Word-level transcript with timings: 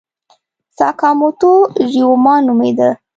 ساکاموتو 0.77 1.51
ریوما 1.91 2.35
نومېده. 2.45 2.89